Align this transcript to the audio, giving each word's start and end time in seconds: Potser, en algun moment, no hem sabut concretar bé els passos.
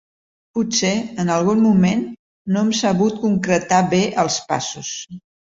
Potser, 0.57 0.93
en 1.23 1.29
algun 1.33 1.61
moment, 1.65 2.01
no 2.55 2.63
hem 2.65 2.73
sabut 2.81 3.21
concretar 3.27 3.83
bé 3.93 4.01
els 4.25 4.41
passos. 4.51 4.93